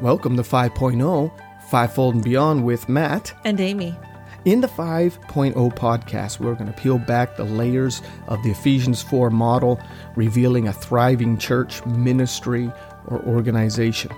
[0.00, 1.32] Welcome to 5.0,
[1.68, 3.34] Fivefold and Beyond with Matt.
[3.44, 3.96] And Amy.
[4.44, 9.30] In the 5.0 podcast, we're going to peel back the layers of the Ephesians 4
[9.30, 9.80] model,
[10.14, 12.70] revealing a thriving church, ministry,
[13.08, 14.12] or organization.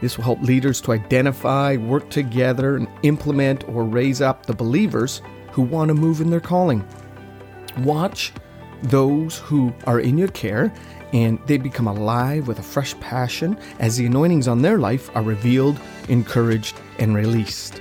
[0.00, 5.20] This will help leaders to identify, work together, and implement or raise up the believers
[5.52, 6.82] who want to move in their calling.
[7.80, 8.32] Watch
[8.84, 10.72] those who are in your care
[11.16, 15.22] and they become alive with a fresh passion as the anointings on their life are
[15.22, 15.80] revealed,
[16.10, 17.80] encouraged, and released.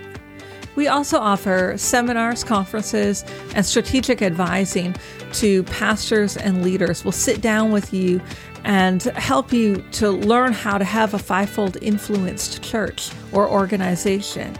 [0.75, 4.95] We also offer seminars, conferences, and strategic advising
[5.33, 7.03] to pastors and leaders.
[7.03, 8.21] We'll sit down with you
[8.63, 14.55] and help you to learn how to have a fivefold influenced church or organization.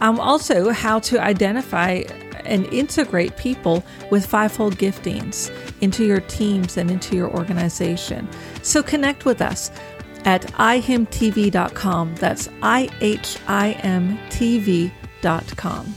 [0.00, 2.02] Um, also, how to identify
[2.44, 8.28] and integrate people with fivefold giftings into your teams and into your organization.
[8.62, 9.70] So connect with us
[10.24, 12.14] at ihimtv.com.
[12.16, 15.94] That's I H I M TV.com.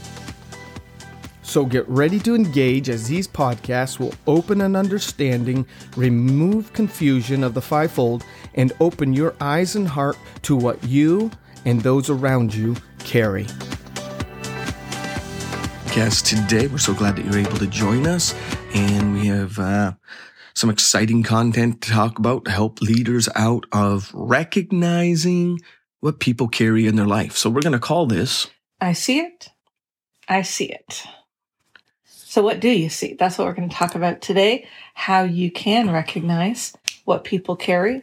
[1.48, 7.54] So get ready to engage as these podcasts will open an understanding, remove confusion of
[7.54, 8.22] the fivefold,
[8.54, 11.30] and open your eyes and heart to what you
[11.64, 13.46] and those around you carry
[15.98, 16.68] podcast today.
[16.68, 18.32] We're so glad that you're able to join us,
[18.72, 19.94] and we have uh,
[20.54, 25.58] some exciting content to talk about to help leaders out of recognizing
[25.98, 27.36] what people carry in their life.
[27.36, 28.46] So we're going to call this
[28.80, 29.48] I See It,
[30.28, 31.02] I See It.
[32.04, 33.14] So, what do you see?
[33.14, 38.02] That's what we're going to talk about today how you can recognize what people carry.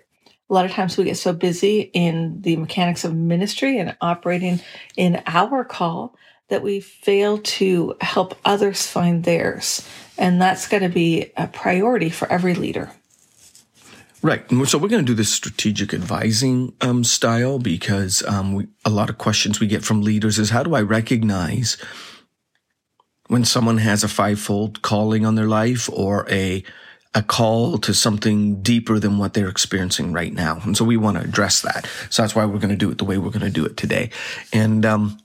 [0.50, 4.60] A lot of times we get so busy in the mechanics of ministry and operating
[4.98, 6.16] in our call
[6.50, 9.88] that we fail to help others find theirs.
[10.18, 12.92] And that's got to be a priority for every leader.
[14.22, 14.44] Right.
[14.66, 19.10] So we're going to do this strategic advising um, style because um, we, a lot
[19.10, 21.78] of questions we get from leaders is how do I recognize
[23.28, 26.64] when someone has a fivefold calling on their life or a
[27.16, 30.60] a call to something deeper than what they're experiencing right now.
[30.64, 31.88] And so we want to address that.
[32.10, 33.78] So that's why we're going to do it the way we're going to do it
[33.78, 34.10] today.
[34.52, 35.18] And um,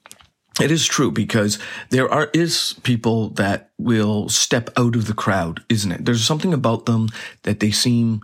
[0.61, 1.59] it is true because
[1.91, 6.05] there are is people that will step out of the crowd, isn't it?
[6.05, 7.09] There's something about them
[7.43, 8.23] that they seem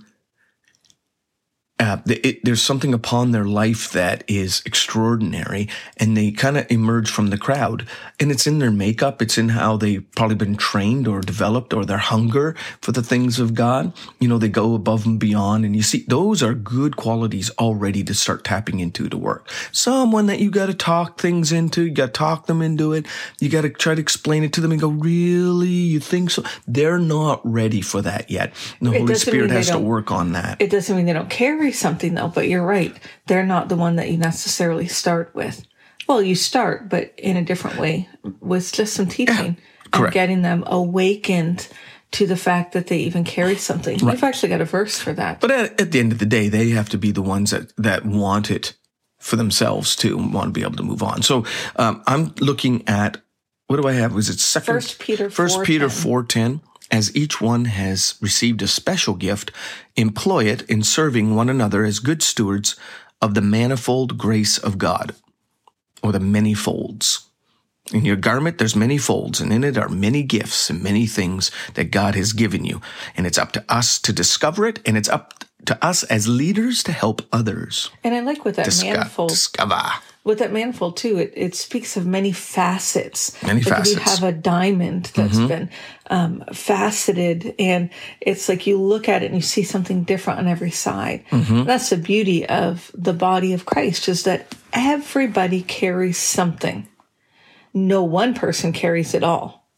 [1.78, 7.10] uh, it, there's something upon their life that is extraordinary and they kind of emerge
[7.10, 7.86] from the crowd
[8.18, 9.20] and it's in their makeup.
[9.20, 13.38] It's in how they've probably been trained or developed or their hunger for the things
[13.38, 13.92] of God.
[14.18, 18.02] You know, they go above and beyond and you see those are good qualities already
[18.04, 19.50] to start tapping into to work.
[19.70, 23.06] Someone that you got to talk things into, you got to talk them into it.
[23.38, 25.68] You got to try to explain it to them and go, really?
[25.68, 26.42] You think so?
[26.66, 28.54] They're not ready for that yet.
[28.80, 30.62] And The Holy Spirit has to work on that.
[30.62, 31.28] It doesn't mean they don't
[31.66, 32.94] carry something though, but you're right.
[33.26, 35.66] They're not the one that you necessarily start with.
[36.08, 38.08] Well, you start, but in a different way
[38.40, 39.56] with just some teaching
[39.92, 41.68] yeah, and getting them awakened
[42.12, 43.98] to the fact that they even carry something.
[43.98, 44.12] Right.
[44.12, 45.40] We've actually got a verse for that.
[45.40, 47.72] But at, at, the end of the day, they have to be the ones that,
[47.76, 48.74] that want it
[49.18, 51.22] for themselves and want to be able to move on.
[51.22, 51.44] So
[51.74, 53.20] um, I'm looking at
[53.66, 54.14] what do I have?
[54.14, 54.74] Was it second?
[54.74, 55.28] First Peter.
[55.28, 56.60] First Peter four ten.
[56.90, 59.50] As each one has received a special gift,
[59.96, 62.76] employ it in serving one another as good stewards
[63.20, 65.14] of the manifold grace of God,
[66.02, 67.26] or the many folds.
[67.92, 71.50] In your garment, there's many folds, and in it are many gifts and many things
[71.74, 72.80] that God has given you.
[73.16, 76.82] And it's up to us to discover it, and it's up to us as leaders
[76.84, 77.90] to help others.
[78.02, 79.30] And I like what that Disco- manifold.
[79.30, 79.82] Discover
[80.26, 83.40] with that manifold too, it, it speaks of many facets.
[83.44, 83.94] Many like facets.
[83.94, 85.46] You have a diamond that's mm-hmm.
[85.46, 85.70] been
[86.10, 90.48] um, faceted, and it's like you look at it and you see something different on
[90.48, 91.24] every side.
[91.30, 91.62] Mm-hmm.
[91.62, 96.88] That's the beauty of the body of Christ, is that everybody carries something.
[97.72, 99.68] No one person carries it all.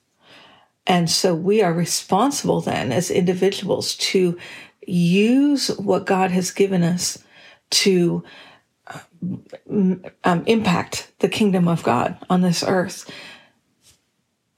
[0.87, 4.39] And so we are responsible then as individuals to
[4.87, 7.23] use what God has given us
[7.71, 8.25] to
[9.71, 13.11] um, impact the kingdom of God on this earth.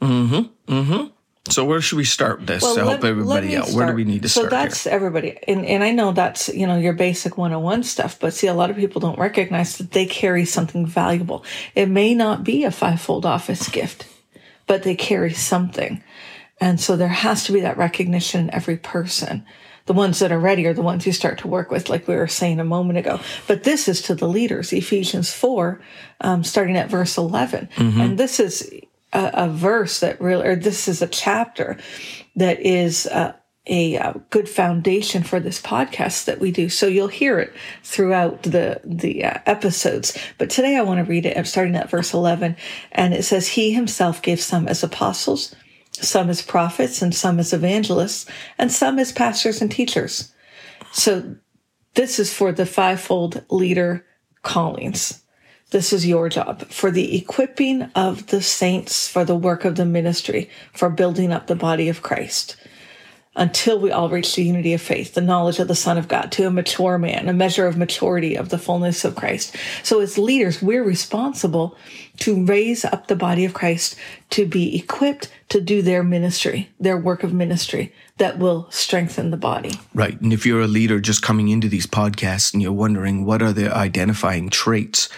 [0.01, 0.73] Mm-hmm.
[0.73, 1.07] Mm-hmm.
[1.49, 3.69] So where should we start this well, to help everybody let out?
[3.69, 3.77] Start.
[3.77, 4.51] Where do we need to so start?
[4.51, 4.93] So that's here?
[4.93, 5.39] everybody.
[5.49, 8.71] And, and I know that's, you know, your basic 101 stuff, but see, a lot
[8.71, 11.45] of people don't recognize that they carry something valuable.
[11.75, 14.07] It may not be a fivefold office gift,
[14.67, 16.03] but they carry something.
[16.61, 19.45] And so there has to be that recognition in every person
[19.91, 22.15] the ones that are ready are the ones you start to work with, like we
[22.15, 23.19] were saying a moment ago.
[23.49, 25.81] But this is to the leaders, Ephesians 4,
[26.21, 27.69] um, starting at verse 11.
[27.75, 28.01] Mm-hmm.
[28.01, 28.71] And this is
[29.13, 31.77] a, a, verse that really, or this is a chapter
[32.37, 33.33] that is uh,
[33.67, 36.69] a uh, good foundation for this podcast that we do.
[36.69, 37.53] So you'll hear it
[37.83, 40.17] throughout the the uh, episodes.
[40.39, 41.37] But today I want to read it.
[41.37, 42.55] I'm starting at verse 11,
[42.93, 45.53] and it says, "He himself gave some as apostles,
[46.03, 48.27] some as prophets, and some as evangelists,
[48.59, 50.33] and some as pastors and teachers."
[50.93, 51.37] So
[51.95, 54.05] this is for the fivefold leader
[54.43, 55.21] callings.
[55.71, 59.85] This is your job for the equipping of the saints for the work of the
[59.85, 62.57] ministry, for building up the body of Christ
[63.37, 66.33] until we all reach the unity of faith, the knowledge of the Son of God,
[66.33, 69.57] to a mature man, a measure of maturity of the fullness of Christ.
[69.85, 71.77] So as leaders, we're responsible
[72.19, 73.95] to raise up the body of Christ
[74.31, 79.37] to be equipped to do their ministry, their work of ministry that will strengthen the
[79.37, 79.73] body.
[79.95, 80.21] Right.
[80.21, 83.53] And if you're a leader just coming into these podcasts and you're wondering what are
[83.53, 85.09] the identifying traits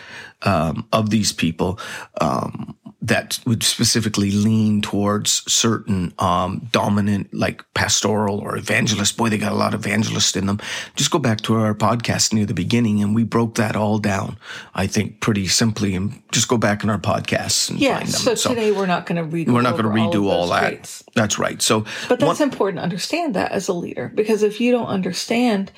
[0.43, 1.79] um, of these people,
[2.21, 9.17] um, that would specifically lean towards certain um, dominant, like pastoral or evangelist.
[9.17, 10.61] Boy, they got a lot of evangelists in them.
[10.95, 14.39] Just go back to our podcast near the beginning, and we broke that all down.
[14.75, 18.21] I think pretty simply, and just go back in our podcasts and yeah, find them.
[18.21, 19.51] So, so today we're not going to read.
[19.51, 20.69] We're not going to redo all, all that.
[20.69, 21.03] Traits.
[21.15, 21.61] That's right.
[21.61, 24.87] So, but that's one, important to understand that as a leader, because if you don't
[24.87, 25.73] understand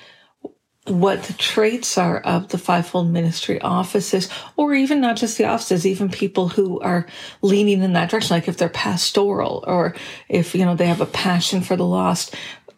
[0.86, 5.86] what the traits are of the fivefold ministry offices, or even not just the offices,
[5.86, 7.06] even people who are
[7.40, 9.94] leaning in that direction, like if they're pastoral or
[10.28, 12.34] if, you know, they have a passion for the lost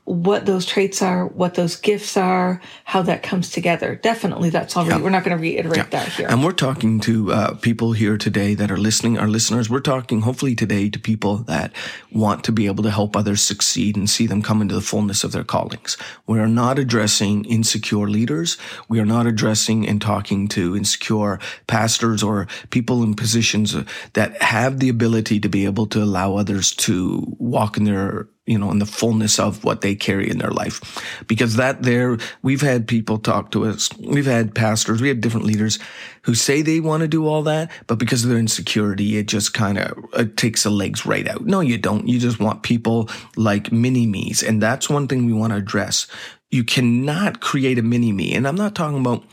[0.06, 3.96] what those traits are, what those gifts are, how that comes together.
[3.96, 4.86] Definitely, that's all.
[4.86, 4.98] Yeah.
[4.98, 5.86] We're not going to reiterate yeah.
[5.86, 6.28] that here.
[6.28, 9.68] And we're talking to uh, people here today that are listening, our listeners.
[9.68, 11.72] We're talking hopefully today to people that
[12.12, 15.24] want to be able to help others succeed and see them come into the fullness
[15.24, 15.96] of their callings.
[16.24, 18.58] We are not addressing insecure leaders.
[18.88, 23.74] We are not addressing and talking to insecure pastors or people in positions
[24.12, 28.56] that have the ability to be able to allow others to walk in their you
[28.56, 30.81] know, in the fullness of what they carry in their life.
[31.26, 33.90] Because that there, we've had people talk to us.
[33.98, 35.78] We've had pastors, we have different leaders
[36.22, 39.52] who say they want to do all that, but because of their insecurity, it just
[39.52, 41.44] kind of uh, takes the legs right out.
[41.44, 42.08] No, you don't.
[42.08, 44.43] You just want people like mini me's.
[44.43, 46.06] And that's one thing we want to address.
[46.50, 48.34] You cannot create a mini me.
[48.34, 49.25] And I'm not talking about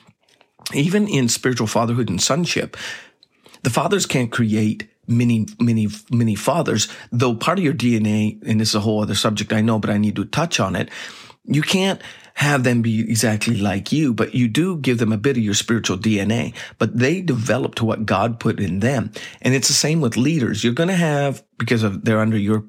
[0.74, 2.77] even in spiritual fatherhood and sonship.
[3.63, 8.69] The fathers can't create many, many, many fathers, though part of your DNA, and this
[8.69, 10.89] is a whole other subject I know, but I need to touch on it.
[11.45, 12.01] You can't
[12.35, 15.53] have them be exactly like you, but you do give them a bit of your
[15.53, 19.11] spiritual DNA, but they develop to what God put in them.
[19.41, 20.63] And it's the same with leaders.
[20.63, 22.63] You're going to have, because of they're under your,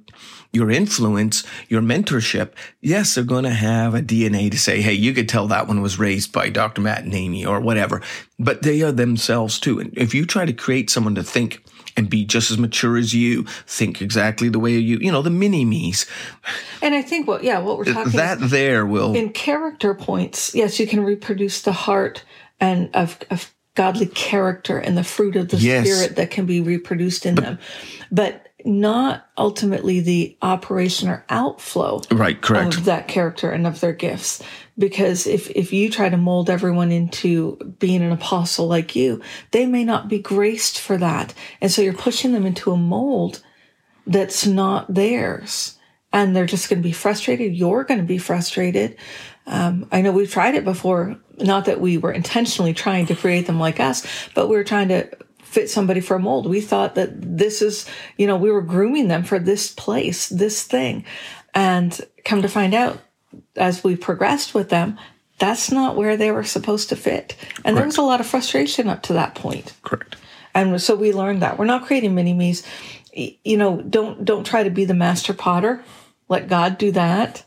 [0.52, 2.52] your influence, your mentorship.
[2.80, 5.80] Yes, they're going to have a DNA to say, Hey, you could tell that one
[5.80, 6.82] was raised by Dr.
[6.82, 8.02] Matt and Amy or whatever,
[8.38, 9.80] but they are themselves too.
[9.80, 11.64] And if you try to create someone to think
[11.96, 15.31] and be just as mature as you, think exactly the way you, you know, the
[15.31, 16.06] mini me's.
[16.82, 20.55] And I think what, yeah, what we're talking that there will in character points.
[20.55, 22.25] Yes, you can reproduce the heart
[22.61, 25.87] and of, of godly character and the fruit of the yes.
[25.87, 27.58] spirit that can be reproduced in but, them,
[28.11, 32.76] but not ultimately the operation or outflow right correct.
[32.76, 34.43] of that character and of their gifts.
[34.78, 39.20] Because if if you try to mold everyone into being an apostle like you
[39.50, 41.34] they may not be graced for that.
[41.61, 43.43] And so you're pushing them into a mold
[44.06, 45.78] that's not theirs.
[46.12, 47.55] And they're just going to be frustrated.
[47.55, 48.96] You're going to be frustrated.
[49.46, 51.19] Um, i know we've tried it before.
[51.38, 54.88] Not that we were intentionally trying to create them like us but we were trying
[54.88, 55.11] to
[55.54, 59.08] fit somebody for a mold we thought that this is you know we were grooming
[59.08, 61.04] them for this place this thing
[61.54, 62.99] and come to find out
[63.56, 64.99] as we progressed with them,
[65.38, 67.37] that's not where they were supposed to fit.
[67.56, 67.76] And Correct.
[67.76, 69.73] there was a lot of frustration up to that point.
[69.82, 70.16] Correct.
[70.54, 72.64] And so we learned that we're not creating mini me's.
[73.12, 75.82] You know, don't don't try to be the master potter.
[76.28, 77.44] Let God do that,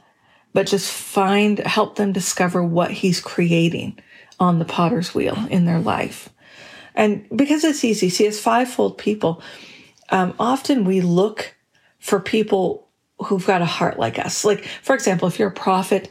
[0.54, 4.00] but just find help them discover what He's creating
[4.40, 6.30] on the potter's wheel in their life.
[6.98, 9.42] And because it's easy, see, as fivefold people,
[10.10, 11.56] um, often we look
[12.00, 12.90] for people
[13.20, 14.44] who've got a heart like us.
[14.44, 16.10] Like, for example, if you're a prophet,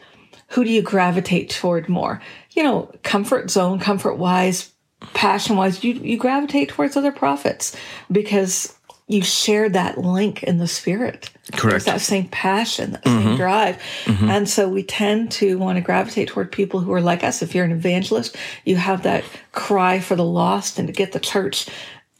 [0.48, 2.22] who do you gravitate toward more?
[2.52, 4.72] You know, comfort zone, comfort wise,
[5.12, 7.76] passion wise, you, you gravitate towards other prophets
[8.10, 8.75] because
[9.08, 11.30] you share that link in the spirit.
[11.52, 11.70] Correct.
[11.70, 13.28] There's that same passion, that mm-hmm.
[13.28, 13.76] same drive.
[14.04, 14.30] Mm-hmm.
[14.30, 17.40] And so we tend to want to gravitate toward people who are like us.
[17.40, 21.20] If you're an evangelist, you have that cry for the lost and to get the
[21.20, 21.68] church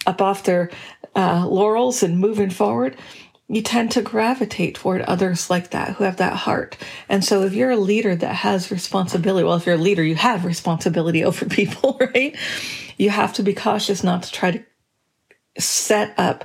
[0.07, 0.71] up off their
[1.17, 2.97] uh, laurels and moving forward
[3.49, 6.77] you tend to gravitate toward others like that who have that heart.
[7.09, 10.17] And so if you're a leader that has responsibility, well, if you're a leader, you
[10.17, 12.37] have responsibility over people, right?
[12.97, 14.65] You have to be cautious not to try to
[15.59, 16.45] set up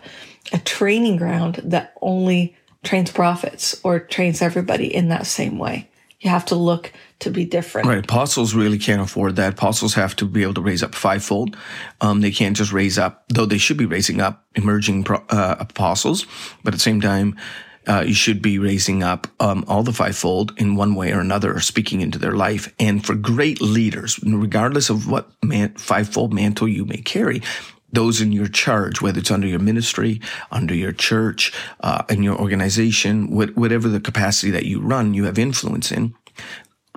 [0.52, 5.88] a training ground that only trains prophets or trains everybody in that same way.
[6.20, 7.88] You have to look to be different.
[7.88, 8.04] Right.
[8.04, 9.54] Apostles really can't afford that.
[9.54, 11.58] Apostles have to be able to raise up fivefold.
[12.00, 16.28] Um, they can't just raise up, though they should be raising up emerging uh, apostles,
[16.64, 17.38] but at the same time,
[17.88, 21.60] uh, you should be raising up um, all the fivefold in one way or another,
[21.60, 22.72] speaking into their life.
[22.80, 27.42] And for great leaders, regardless of what man, fivefold mantle you may carry,
[27.92, 30.22] those in your charge, whether it's under your ministry,
[30.52, 35.38] under your church, uh, in your organization, whatever the capacity that you run, you have
[35.38, 36.14] influence in.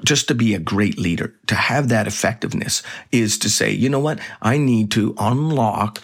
[0.05, 4.01] Just to be a great leader, to have that effectiveness is to say, you know
[4.01, 4.19] what?
[4.43, 6.03] I need to unlock,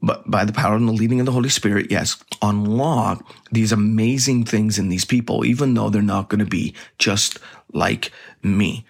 [0.00, 4.44] but by the power and the leading of the Holy Spirit, yes, unlock these amazing
[4.44, 7.38] things in these people, even though they're not going to be just
[7.72, 8.10] like
[8.42, 8.86] me.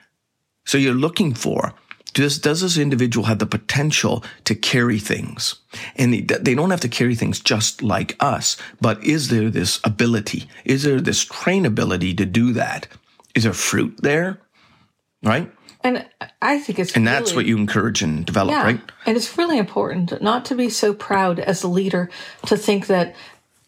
[0.65, 1.75] So you're looking for
[2.15, 5.57] does, does this individual have the potential to carry things?
[5.97, 9.81] And they, they don't have to carry things just like us, but is there this
[9.85, 10.49] ability?
[10.65, 12.89] Is there this trainability to do that?
[13.35, 14.41] Is there fruit there?
[15.23, 15.51] Right?
[15.85, 16.07] And
[16.41, 18.81] I think it's and really, that's what you encourage and develop, yeah, right?
[19.05, 22.09] And it's really important not to be so proud as a leader
[22.47, 23.17] to think that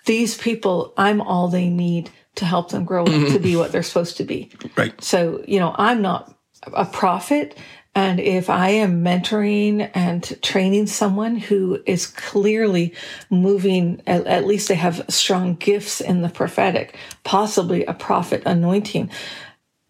[0.04, 3.82] these people, I'm all they need to help them grow up to be what they're
[3.82, 4.50] supposed to be.
[4.76, 5.00] Right.
[5.02, 6.36] So, you know, I'm not
[6.72, 7.56] a prophet
[7.94, 12.92] and if I am mentoring and training someone who is clearly
[13.30, 19.10] moving, at, at, least they have strong gifts in the prophetic, possibly a prophet anointing,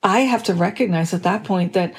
[0.03, 1.95] I have to recognize at that point that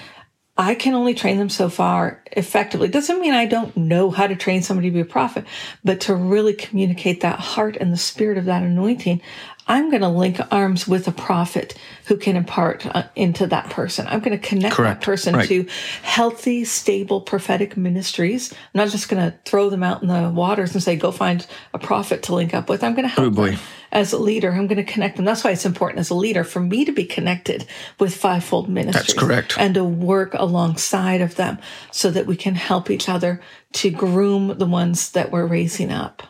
[0.57, 2.87] I can only train them so far effectively.
[2.87, 5.45] Doesn't mean I don't know how to train somebody to be a prophet,
[5.83, 9.21] but to really communicate that heart and the spirit of that anointing,
[9.67, 14.05] I'm going to link arms with a prophet who can impart uh, into that person.
[14.07, 15.01] I'm going to connect Correct.
[15.01, 15.47] that person right.
[15.47, 15.65] to
[16.03, 18.53] healthy, stable prophetic ministries.
[18.53, 21.45] I'm not just going to throw them out in the waters and say, go find
[21.73, 22.83] a prophet to link up with.
[22.83, 23.55] I'm going to help oh
[23.91, 24.51] as a leader.
[24.51, 25.25] I'm going to connect them.
[25.25, 27.65] That's why it's important as a leader for me to be connected
[27.99, 29.07] with fivefold ministries.
[29.07, 29.55] That's correct.
[29.57, 31.57] And to work alongside of them
[31.91, 33.41] so that we can help each other
[33.73, 36.21] to groom the ones that we're raising up.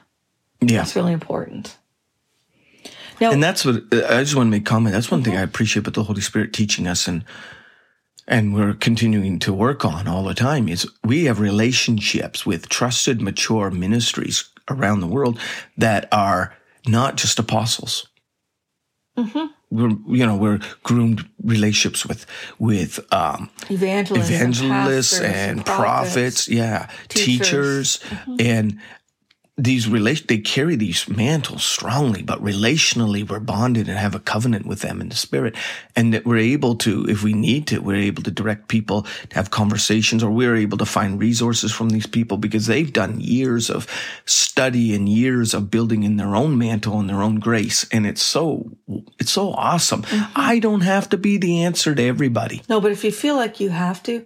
[0.61, 0.77] Yeah.
[0.77, 1.75] That's really important.
[3.19, 4.93] Now, and that's what I just want to make comment.
[4.93, 7.23] That's one thing I appreciate about the Holy Spirit teaching us and
[8.27, 13.21] and we're continuing to work on all the time is we have relationships with trusted,
[13.21, 15.39] mature ministries around the world
[15.77, 16.55] that are
[16.87, 18.07] not just apostles.
[19.17, 19.45] Mm-hmm.
[19.69, 22.25] We're, you know, we're groomed relationships with
[22.59, 28.35] with um, evangelists, evangelists and, and prophets, prophets, yeah, teachers, teachers mm-hmm.
[28.39, 28.79] and
[29.57, 34.65] these relation they carry these mantles strongly but relationally we're bonded and have a covenant
[34.65, 35.55] with them in the spirit.
[35.95, 39.35] And that we're able to if we need to we're able to direct people to
[39.35, 43.69] have conversations or we're able to find resources from these people because they've done years
[43.69, 43.87] of
[44.25, 47.85] study and years of building in their own mantle and their own grace.
[47.93, 48.71] And it's so
[49.19, 50.01] it's so awesome.
[50.03, 50.33] Mm-hmm.
[50.35, 52.61] i don't have to be the answer to everybody.
[52.67, 54.25] No but if you feel like you have to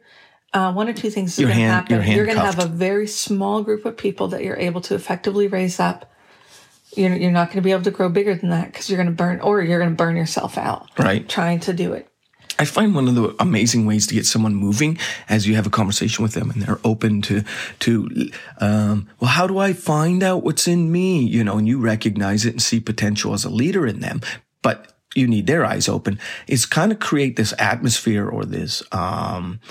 [0.53, 1.95] uh, one or two things are going to happen.
[1.95, 4.95] You're, you're going to have a very small group of people that you're able to
[4.95, 6.11] effectively raise up.
[6.95, 9.09] You're, you're not going to be able to grow bigger than that because you're going
[9.09, 10.89] to burn, or you're going to burn yourself out.
[10.97, 11.27] Right.
[11.29, 12.07] Trying to do it.
[12.57, 14.97] I find one of the amazing ways to get someone moving
[15.29, 17.43] as you have a conversation with them and they're open to,
[17.79, 21.23] to, um, well, how do I find out what's in me?
[21.23, 24.19] You know, and you recognize it and see potential as a leader in them,
[24.61, 26.19] but you need their eyes open.
[26.47, 29.61] It's kind of create this atmosphere or this, um,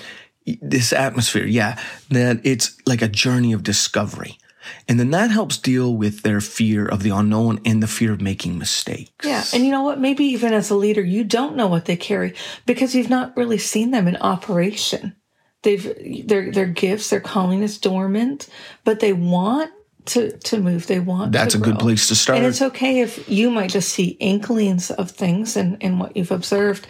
[0.63, 4.39] this atmosphere, yeah, that it's like a journey of discovery.
[4.87, 8.21] And then that helps deal with their fear of the unknown and the fear of
[8.21, 9.27] making mistakes.
[9.27, 9.43] Yeah.
[9.53, 9.99] And you know what?
[9.99, 12.35] Maybe even as a leader, you don't know what they carry
[12.67, 15.17] because you've not really seen them in operation.
[15.63, 18.49] They've, their, their gifts, their calling is dormant,
[18.85, 19.73] but they want
[20.07, 20.87] to, to move.
[20.87, 22.39] They want That's a good place to start.
[22.39, 26.31] And it's okay if you might just see inklings of things and, and what you've
[26.31, 26.87] observed.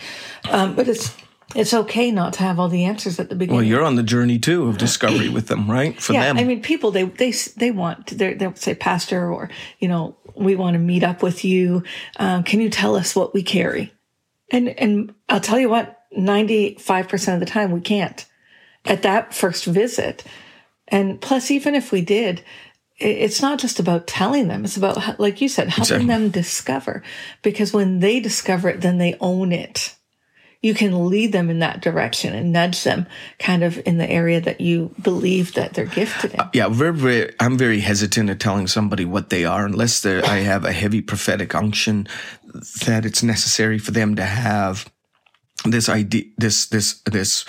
[0.51, 1.17] Um, but it's,
[1.55, 3.57] it's okay not to have all the answers at the beginning.
[3.57, 6.01] Well, you're on the journey too of discovery with them, right?
[6.01, 6.39] For yeah, them.
[6.39, 10.75] I mean, people they they they want they'll say, Pastor, or you know, we want
[10.75, 11.85] to meet up with you.
[12.17, 13.93] Um, can you tell us what we carry?
[14.51, 18.27] And and I'll tell you what, ninety five percent of the time we can't
[18.85, 20.25] at that first visit.
[20.89, 22.43] And plus, even if we did,
[22.97, 24.65] it's not just about telling them.
[24.65, 26.07] It's about, like you said, helping exactly.
[26.07, 27.03] them discover.
[27.43, 29.95] Because when they discover it, then they own it
[30.61, 33.07] you can lead them in that direction and nudge them
[33.39, 36.41] kind of in the area that you believe that they're gifted in.
[36.41, 40.39] Uh, yeah, very, very, I'm very hesitant at telling somebody what they are unless I
[40.39, 42.09] have a heavy prophetic unction
[42.87, 44.91] that it's necessary for them to have
[45.65, 47.45] this idea, this, this, this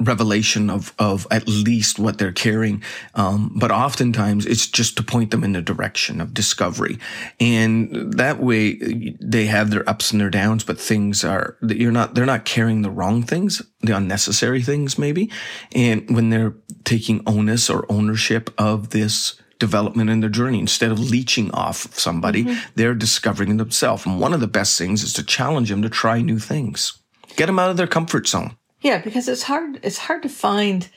[0.00, 2.82] revelation of of at least what they're carrying.
[3.14, 6.98] Um, but oftentimes it's just to point them in the direction of discovery.
[7.40, 8.74] And that way
[9.20, 12.82] they have their ups and their downs but things are you're not they're not carrying
[12.82, 15.30] the wrong things the unnecessary things maybe.
[15.74, 21.00] And when they're taking onus or ownership of this development in their journey instead of
[21.00, 22.70] leeching off of somebody mm-hmm.
[22.74, 24.04] they're discovering themselves.
[24.04, 26.98] And one of the best things is to challenge them to try new things.
[27.36, 29.80] Get them out of their comfort zone yeah, because it's hard.
[29.82, 30.88] It's hard to find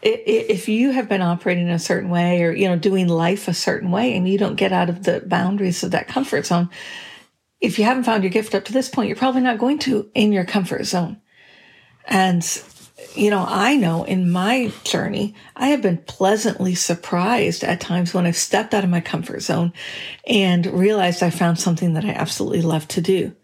[0.00, 3.52] if you have been operating in a certain way or you know doing life a
[3.52, 6.70] certain way, and you don't get out of the boundaries of that comfort zone.
[7.60, 10.10] If you haven't found your gift up to this point, you're probably not going to
[10.14, 11.20] in your comfort zone.
[12.06, 12.42] And
[13.14, 18.24] you know, I know in my journey, I have been pleasantly surprised at times when
[18.24, 19.74] I've stepped out of my comfort zone
[20.26, 23.36] and realized I found something that I absolutely love to do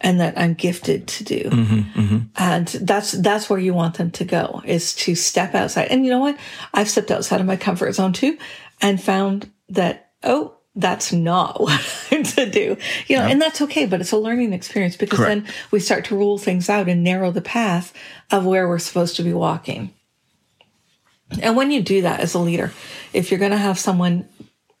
[0.00, 1.44] and that I'm gifted to do.
[1.44, 2.18] Mm-hmm, mm-hmm.
[2.36, 5.88] And that's, that's where you want them to go is to step outside.
[5.88, 6.38] And you know what?
[6.72, 8.38] I've stepped outside of my comfort zone too
[8.80, 12.76] and found that, oh, that's not what I'm to do.
[13.08, 15.44] You know, and that's okay, but it's a learning experience because Correct.
[15.44, 17.92] then we start to rule things out and narrow the path
[18.30, 19.92] of where we're supposed to be walking.
[21.42, 22.72] And when you do that as a leader,
[23.12, 24.28] if you're going to have someone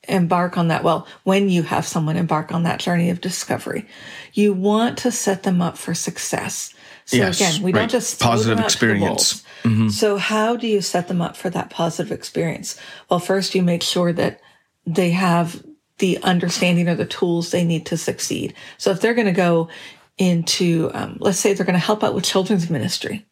[0.08, 3.86] embark on that, well, when you have someone embark on that journey of discovery,
[4.32, 6.74] you want to set them up for success.
[7.04, 7.80] So yes, again, we right.
[7.80, 9.42] don't just positive experience.
[9.62, 9.88] Mm-hmm.
[9.88, 12.78] So how do you set them up for that positive experience?
[13.08, 14.40] Well, first you make sure that
[14.86, 15.62] they have
[15.98, 18.54] the understanding or the tools they need to succeed.
[18.76, 19.68] So if they're going to go
[20.16, 23.26] into, um, let's say they're going to help out with children's ministry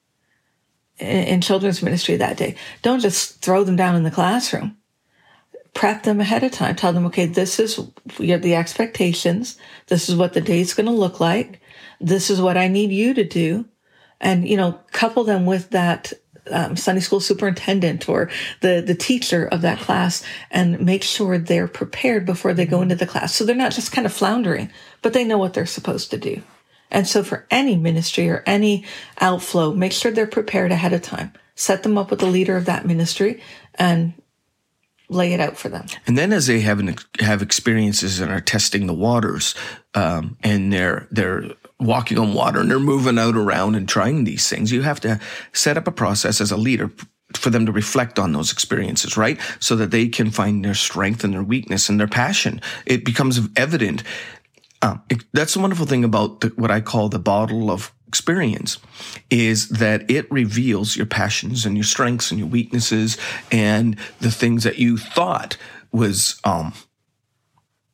[0.99, 4.76] in, in children's ministry that day, don't just throw them down in the classroom
[5.77, 6.75] prep them ahead of time.
[6.75, 7.79] Tell them, okay, this is
[8.19, 9.59] the expectations.
[9.89, 11.61] This is what the day's going to look like.
[12.01, 13.67] This is what I need you to do.
[14.19, 16.15] And, you know, couple them with that
[16.51, 18.31] um, Sunday school superintendent or
[18.63, 22.95] the, the teacher of that class and make sure they're prepared before they go into
[22.95, 23.35] the class.
[23.35, 26.43] So they're not just kind of floundering, but they know what they're supposed to do.
[26.91, 28.87] And so for any ministry or any
[29.21, 31.35] outflow, make sure they're prepared ahead of time.
[31.55, 33.43] Set them up with the leader of that ministry
[33.75, 34.15] and
[35.09, 35.87] lay it out for them.
[36.07, 39.55] And then as they have an, have experiences and are testing the waters,
[39.95, 41.45] um, and they're they're
[41.79, 45.21] walking on water and they're moving out around and trying these things, you have to
[45.53, 46.91] set up a process as a leader
[47.35, 49.39] for them to reflect on those experiences, right?
[49.61, 52.61] So that they can find their strength and their weakness and their passion.
[52.87, 54.03] It becomes evident.
[54.81, 58.79] Um, it, that's the wonderful thing about the, what I call the bottle of experience
[59.31, 63.19] is that it reveals your passions and your strengths and your weaknesses
[63.51, 65.57] and the things that you thought
[65.93, 66.73] was um,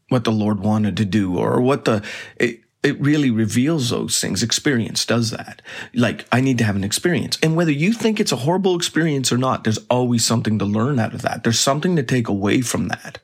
[0.08, 2.04] what the Lord wanted to do or what the
[2.36, 4.42] it, it really reveals those things.
[4.42, 5.62] Experience does that.
[5.94, 7.38] Like, I need to have an experience.
[7.42, 10.98] And whether you think it's a horrible experience or not, there's always something to learn
[10.98, 11.44] out of that.
[11.44, 13.20] There's something to take away from that.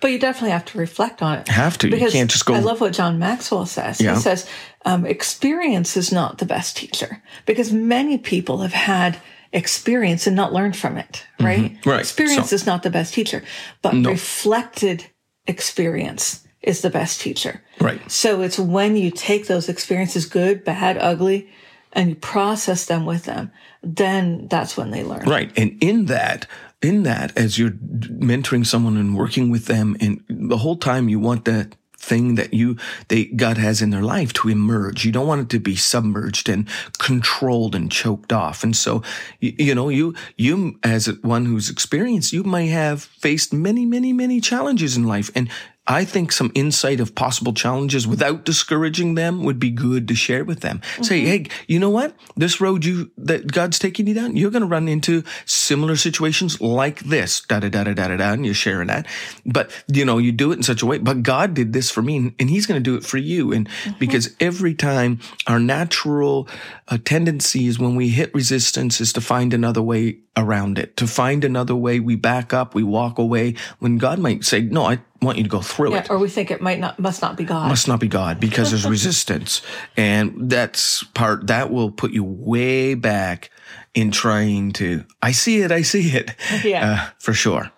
[0.00, 1.48] But you definitely have to reflect on it.
[1.48, 1.90] Have to.
[1.90, 2.54] Because you can't just go.
[2.54, 4.00] I love what John Maxwell says.
[4.00, 4.14] Yeah.
[4.14, 4.48] He says,
[4.84, 9.18] um, experience is not the best teacher because many people have had
[9.52, 11.72] experience and not learned from it, right?
[11.72, 11.90] Mm-hmm.
[11.90, 12.00] Right.
[12.00, 13.42] Experience so, is not the best teacher,
[13.82, 14.10] but no.
[14.10, 15.06] reflected
[15.46, 17.62] experience is the best teacher.
[17.80, 18.00] Right.
[18.10, 21.48] So it's when you take those experiences, good, bad, ugly,
[21.92, 25.28] and you process them with them, then that's when they learn.
[25.28, 25.52] Right.
[25.56, 26.46] And in that,
[26.80, 31.18] in that, as you're mentoring someone and working with them, and the whole time you
[31.20, 32.76] want that thing that you
[33.08, 35.04] they God has in their life to emerge.
[35.04, 38.64] You don't want it to be submerged and controlled and choked off.
[38.64, 39.02] And so,
[39.40, 44.12] you, you know, you you as one who's experienced, you might have faced many, many,
[44.12, 45.48] many challenges in life, and
[45.86, 50.44] I think some insight of possible challenges without discouraging them would be good to share
[50.44, 50.78] with them.
[50.78, 51.02] Mm-hmm.
[51.02, 52.14] Say, hey, you know what?
[52.36, 56.60] This road you that God's taking you down, you're going to run into similar situations
[56.60, 57.40] like this.
[57.40, 59.08] Da da da da da da, and you're sharing that.
[59.44, 60.98] But you know, you do it in such a way.
[60.98, 63.52] But God did this for me, and He's going to do it for you.
[63.52, 63.98] And mm-hmm.
[63.98, 65.18] because every time
[65.48, 66.48] our natural
[66.86, 71.08] uh, tendency is when we hit resistance is to find another way around it, to
[71.08, 71.98] find another way.
[71.98, 73.56] We back up, we walk away.
[73.80, 76.10] When God might say, "No, I." want you to go through yeah, it.
[76.10, 77.68] Or we think it might not, must not be God.
[77.68, 79.62] Must not be God because there's resistance.
[79.96, 83.50] And that's part, that will put you way back
[83.94, 86.34] in trying to, I see it, I see it.
[86.64, 86.92] Yeah.
[86.92, 87.70] Uh, for sure.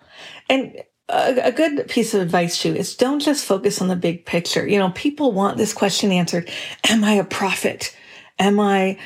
[0.49, 0.75] And
[1.09, 4.67] a, a, good piece of advice too is don't just focus on the big picture.
[4.67, 6.49] You know, people want this question answered.
[6.87, 7.95] Am I a prophet?
[8.37, 8.97] Am I a,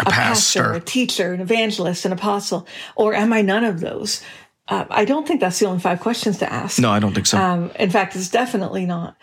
[0.00, 2.66] a pastor, pastor, a teacher, an evangelist, an apostle?
[2.94, 4.22] Or am I none of those?
[4.68, 6.80] Uh, I don't think that's the only five questions to ask.
[6.80, 7.38] No, I don't think so.
[7.38, 9.16] Um, in fact, it's definitely not.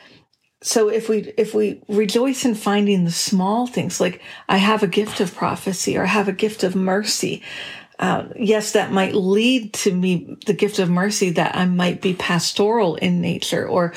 [0.62, 4.88] So if we if we rejoice in finding the small things, like I have a
[4.88, 7.43] gift of prophecy or I have a gift of mercy,
[7.99, 12.13] uh, yes, that might lead to me the gift of mercy that I might be
[12.13, 13.93] pastoral in nature, or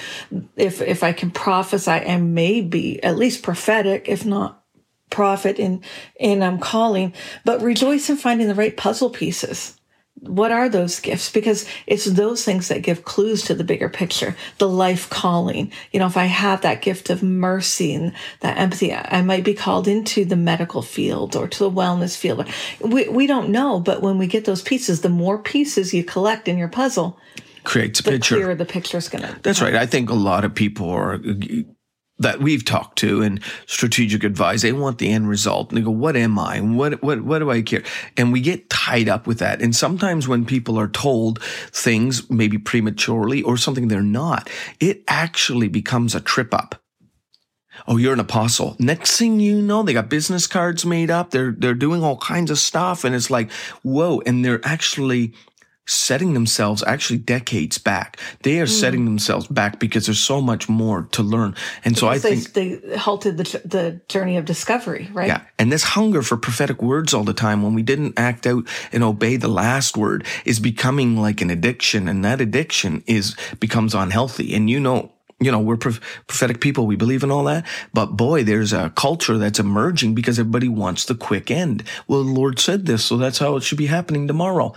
[0.56, 4.64] if if I can prophesy and maybe at least prophetic, if not
[5.08, 5.84] prophet in
[6.18, 7.14] in um, calling.
[7.44, 9.75] But rejoice in finding the right puzzle pieces
[10.20, 11.30] what are those gifts?
[11.30, 15.72] Because it's those things that give clues to the bigger picture, the life calling.
[15.92, 19.54] You know, if I have that gift of mercy and that empathy, I might be
[19.54, 22.48] called into the medical field or to the wellness field.
[22.80, 26.48] We, we don't know, but when we get those pieces, the more pieces you collect
[26.48, 27.18] in your puzzle,
[27.64, 28.36] creates a the picture.
[28.36, 29.38] clearer the picture's going to.
[29.42, 29.74] That's right.
[29.74, 31.18] I think a lot of people are
[32.18, 35.70] that we've talked to and strategic advice, they want the end result.
[35.70, 36.60] And they go, what am I?
[36.60, 37.82] What, what, what do I care?
[38.16, 39.60] And we get tied up with that.
[39.60, 44.48] And sometimes when people are told things, maybe prematurely or something they're not,
[44.80, 46.82] it actually becomes a trip up.
[47.86, 48.74] Oh, you're an apostle.
[48.78, 51.30] Next thing you know, they got business cards made up.
[51.30, 53.04] They're, they're doing all kinds of stuff.
[53.04, 53.52] And it's like,
[53.82, 54.22] whoa.
[54.24, 55.34] And they're actually
[55.86, 58.18] setting themselves actually decades back.
[58.42, 58.80] They are mm.
[58.80, 61.54] setting themselves back because there's so much more to learn.
[61.84, 65.28] And because so I they, think they halted the, the journey of discovery, right?
[65.28, 65.42] Yeah.
[65.58, 69.02] And this hunger for prophetic words all the time when we didn't act out and
[69.04, 72.08] obey the last word is becoming like an addiction.
[72.08, 74.54] And that addiction is becomes unhealthy.
[74.54, 76.86] And you know, you know, we're prophetic people.
[76.86, 77.66] We believe in all that.
[77.92, 81.84] But boy, there's a culture that's emerging because everybody wants the quick end.
[82.08, 84.72] Well, the Lord said this, so that's how it should be happening tomorrow.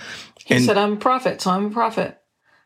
[0.50, 2.20] He and said, I'm a prophet, so I'm a prophet.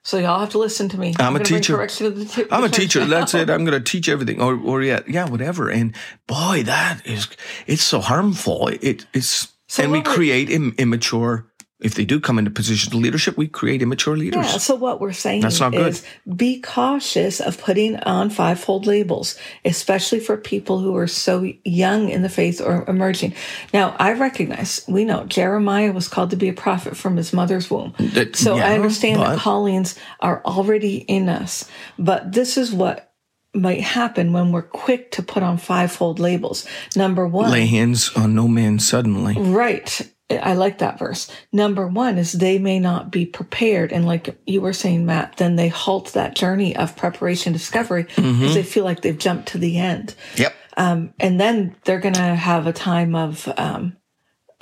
[0.04, 1.14] So y'all have to listen to me.
[1.20, 1.86] I'm, I'm a teacher.
[1.86, 3.06] T- I'm a teacher.
[3.06, 3.50] That's it.
[3.50, 5.70] I'm going to teach everything, or or yeah, yeah, whatever.
[5.70, 5.94] And
[6.26, 7.28] boy, that is
[7.68, 8.70] it's so harmful.
[8.70, 11.52] It it's so and we create Im- immature
[11.84, 14.46] if they do come into positions of leadership, we create immature leaders.
[14.46, 14.58] Yeah.
[14.58, 15.88] So what we're saying That's not good.
[15.88, 22.10] is be cautious of putting on fivefold labels, especially for people who are so young
[22.10, 23.34] in the faith or emerging.
[23.74, 27.70] Now, I recognize, we know Jeremiah was called to be a prophet from his mother's
[27.70, 27.94] womb.
[28.00, 29.30] That, so yeah, I understand but...
[29.30, 31.70] that callings are already in us.
[32.00, 33.14] But this is what
[33.54, 36.66] might happen when we're quick to put on fivefold labels.
[36.96, 39.36] Number one, lay hands on no man suddenly.
[39.38, 40.13] Right.
[40.30, 41.30] I like that verse.
[41.52, 43.92] Number one is they may not be prepared.
[43.92, 48.24] And like you were saying, Matt, then they halt that journey of preparation discovery because
[48.24, 48.54] mm-hmm.
[48.54, 50.16] they feel like they've jumped to the end.
[50.38, 50.56] Yep.
[50.78, 53.98] Um, and then they're going to have a time of um,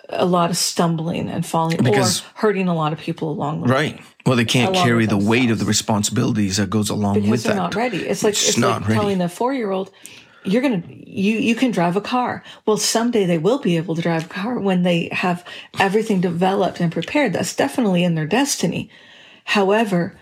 [0.09, 3.67] a lot of stumbling and falling because, or hurting a lot of people along the
[3.67, 3.93] right.
[3.93, 3.97] way.
[3.97, 4.05] Right.
[4.25, 7.53] Well, they can't carry the weight of the responsibilities that goes along because with they're
[7.53, 7.61] that.
[7.61, 7.97] not ready.
[7.97, 9.91] It's like, it's, it's like telling a four year old,
[10.43, 12.43] you're going to you you can drive a car.
[12.65, 15.45] Well someday they will be able to drive a car when they have
[15.79, 17.33] everything developed and prepared.
[17.33, 18.89] That's definitely in their destiny.
[19.43, 20.17] However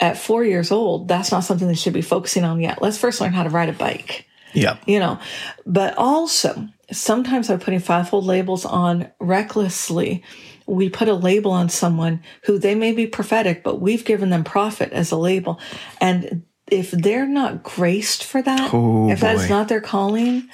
[0.00, 2.82] at 4 years old that's not something they should be focusing on yet.
[2.82, 4.26] Let's first learn how to ride a bike.
[4.52, 4.78] Yeah.
[4.86, 5.18] You know
[5.64, 10.22] but also sometimes by putting fivefold labels on recklessly
[10.66, 14.42] we put a label on someone who they may be prophetic, but we've given them
[14.42, 15.60] prophet as a label.
[16.00, 20.48] And if they're not graced for that, oh, if that's not their calling,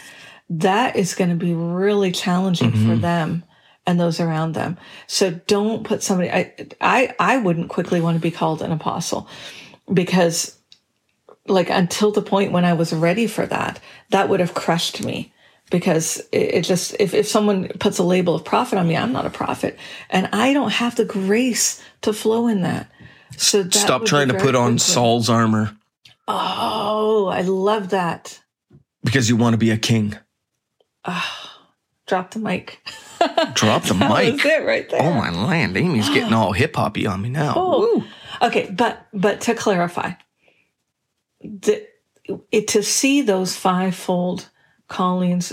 [0.51, 2.91] that is going to be really challenging mm-hmm.
[2.91, 3.45] for them
[3.87, 4.77] and those around them.
[5.07, 9.29] So don't put somebody, I, I, I wouldn't quickly want to be called an apostle
[9.93, 10.59] because
[11.49, 15.33] like until the point when I was ready for that, that would have crushed me
[15.71, 19.13] because it, it just, if, if someone puts a label of prophet on me, I'm
[19.13, 19.79] not a prophet
[20.11, 22.91] and I don't have the grace to flow in that.
[23.39, 25.77] So stop trying to put on Saul's armor.
[26.29, 28.41] Oh, I love that.
[29.05, 30.17] Because you want to be a king.
[31.05, 31.51] Oh,
[32.07, 32.81] drop the mic.
[33.55, 34.45] drop the mic.
[34.45, 35.03] it right there.
[35.03, 37.55] Oh my land, Amy's getting all hip hoppy on me now.
[37.57, 38.07] Oh.
[38.41, 40.13] Okay, but but to clarify,
[41.41, 41.87] the,
[42.51, 44.49] it, to see those fivefold
[44.89, 45.53] callings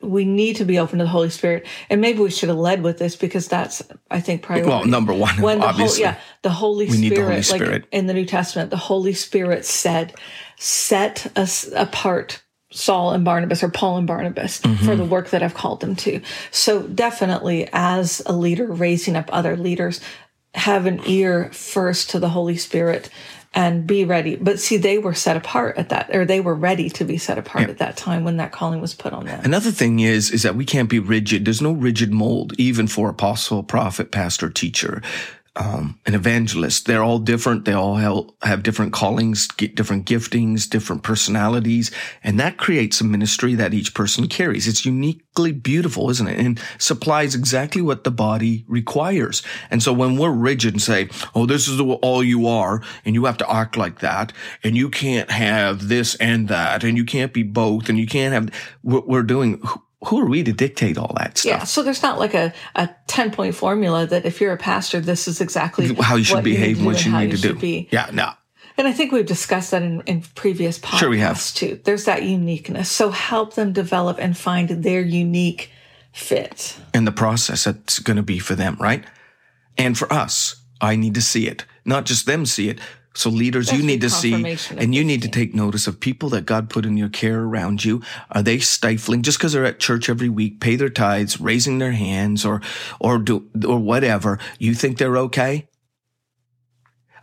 [0.00, 1.66] we need to be open to the Holy Spirit.
[1.90, 4.68] And maybe we should have led with this because that's, I think, priority.
[4.68, 6.04] Well, number one, when the obviously.
[6.04, 7.82] Whole, yeah, the Holy we Spirit, the Holy Spirit.
[7.82, 10.14] like in the New Testament, the Holy Spirit said,
[10.56, 14.84] set us apart Saul and Barnabas or Paul and Barnabas mm-hmm.
[14.84, 16.20] for the work that I've called them to.
[16.50, 20.00] So definitely as a leader raising up other leaders,
[20.54, 23.10] have an ear first to the Holy Spirit
[23.58, 24.36] and be ready.
[24.36, 27.38] But see, they were set apart at that, or they were ready to be set
[27.38, 27.70] apart yeah.
[27.70, 29.44] at that time when that calling was put on them.
[29.44, 31.44] Another thing is, is that we can't be rigid.
[31.44, 35.02] There's no rigid mold, even for apostle, prophet, pastor, teacher
[35.58, 36.86] um, an evangelist.
[36.86, 37.64] They're all different.
[37.64, 37.96] They all
[38.42, 41.90] have different callings, different giftings, different personalities,
[42.22, 44.68] and that creates a ministry that each person carries.
[44.68, 46.38] It's uniquely beautiful, isn't it?
[46.38, 49.42] And supplies exactly what the body requires.
[49.70, 53.24] And so when we're rigid and say, "Oh, this is all you are," and you
[53.24, 57.32] have to act like that, and you can't have this and that, and you can't
[57.32, 58.50] be both, and you can't have
[58.82, 59.60] what we're doing
[60.06, 61.50] who are we to dictate all that stuff?
[61.50, 65.00] Yeah, so there's not like a, a 10 point formula that if you're a pastor,
[65.00, 67.36] this is exactly how you should what behave, you what you and how need to
[67.38, 67.54] do.
[67.54, 67.88] Be.
[67.90, 68.32] Yeah, no.
[68.76, 71.54] And I think we've discussed that in, in previous podcasts Sure we have.
[71.54, 71.80] too.
[71.82, 72.88] There's that uniqueness.
[72.88, 75.72] So help them develop and find their unique
[76.12, 76.78] fit.
[76.94, 79.04] And the process that's going to be for them, right?
[79.76, 82.78] And for us, I need to see it, not just them see it.
[83.18, 86.28] So leaders, That's you need to see, and you need to take notice of people
[86.28, 88.00] that God put in your care around you.
[88.30, 91.90] Are they stifling just because they're at church every week, pay their tithes, raising their
[91.90, 92.62] hands, or
[93.00, 94.38] or do or whatever?
[94.60, 95.66] You think they're okay?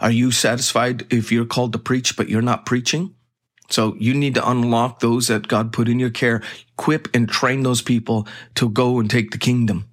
[0.02, 3.16] Are you satisfied if you're called to preach but you're not preaching?
[3.70, 6.42] So you need to unlock those that God put in your care,
[6.78, 9.86] equip and train those people to go and take the kingdom.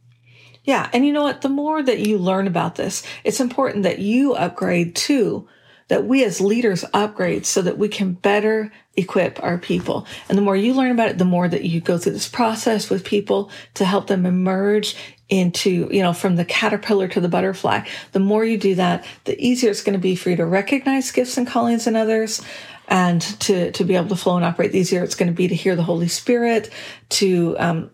[0.64, 0.90] Yeah.
[0.92, 1.42] And you know what?
[1.42, 5.48] The more that you learn about this, it's important that you upgrade too,
[5.92, 10.06] that we as leaders upgrade so that we can better equip our people.
[10.26, 12.88] And the more you learn about it, the more that you go through this process
[12.88, 14.96] with people to help them emerge
[15.28, 17.86] into, you know, from the caterpillar to the butterfly.
[18.12, 21.10] The more you do that, the easier it's going to be for you to recognize
[21.10, 22.40] gifts and callings in others
[22.88, 24.72] and to, to be able to flow and operate.
[24.72, 26.70] The easier it's going to be to hear the Holy Spirit,
[27.10, 27.90] to um,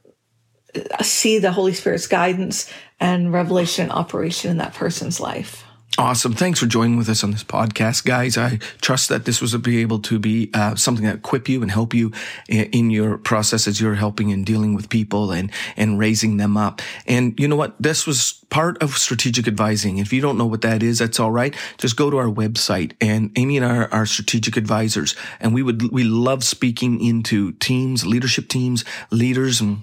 [1.03, 5.65] see the Holy Spirit's guidance and revelation and operation in that person's life.
[5.99, 6.33] Awesome.
[6.33, 8.39] Thanks for joining with us on this podcast, guys.
[8.39, 11.73] I trust that this was be able to be uh, something that equip you and
[11.73, 12.13] help you
[12.49, 16.57] in, in your process as you're helping and dealing with people and, and raising them
[16.57, 16.81] up.
[17.09, 17.75] And you know what?
[17.83, 19.99] This was part of strategic advising.
[19.99, 21.53] If you don't know what that is, that's all right.
[21.79, 25.17] Just go to our website and Amy and I are, are strategic advisors.
[25.41, 29.83] And we would, we love speaking into teams, leadership teams, leaders and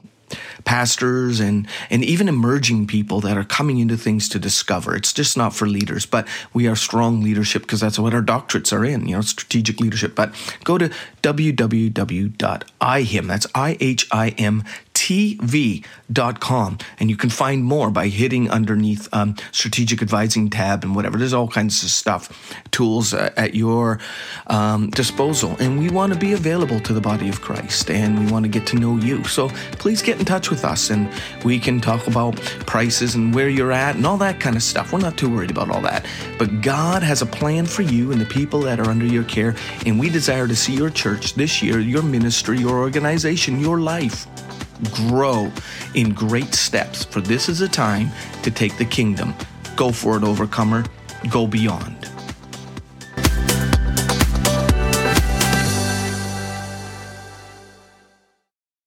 [0.63, 4.95] pastors and and even emerging people that are coming into things to discover.
[4.95, 8.73] It's just not for leaders, but we are strong leadership because that's what our doctorates
[8.73, 10.15] are in, you know, strategic leadership.
[10.15, 10.33] But
[10.63, 10.89] go to
[11.21, 12.37] www.ihim,
[13.27, 14.63] that's I H I M
[15.05, 21.19] tv.com and you can find more by hitting underneath um, strategic advising tab and whatever.
[21.19, 23.99] There's all kinds of stuff tools uh, at your
[24.47, 25.55] um, disposal.
[25.59, 28.49] And we want to be available to the body of christ and we want to
[28.49, 29.23] get to know you.
[29.25, 31.07] So please get in touch with us and
[31.43, 34.91] we can talk about prices and where you're at and all that kind of stuff.
[34.91, 36.07] We're not too worried about all that.
[36.39, 39.55] But god has a plan for you and the people that are under your care
[39.85, 44.27] and we desire to see your church this year your ministry your organization your life
[44.91, 45.51] grow
[45.93, 48.09] in great steps, for this is a time
[48.43, 49.33] to take the kingdom.
[49.75, 50.85] Go for it, overcomer.
[51.29, 52.14] Go beyond.